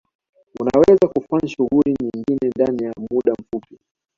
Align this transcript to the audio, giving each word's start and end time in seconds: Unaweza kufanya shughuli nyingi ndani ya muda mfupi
Unaweza 0.59 1.07
kufanya 1.07 1.47
shughuli 1.47 1.95
nyingi 2.15 2.45
ndani 2.57 2.83
ya 2.83 2.93
muda 2.97 3.33
mfupi 3.39 3.79